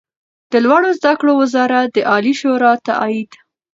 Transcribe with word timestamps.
د 0.51 0.53
لوړو 0.65 0.89
زده 0.99 1.13
کړو 1.19 1.31
وزارت 1.41 1.87
د 1.93 1.97
عالي 2.11 2.33
شورا 2.41 2.73
تائید 2.87 3.31